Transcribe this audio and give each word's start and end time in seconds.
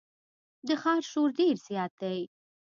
د 0.67 0.69
ښار 0.81 1.01
شور 1.11 1.29
ډېر 1.39 1.55
زیات 1.67 1.93
دی. 2.01 2.19